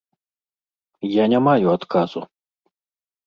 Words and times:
Я 1.23 1.27
не 1.33 1.39
маю 1.47 1.67
адказу. 1.77 2.23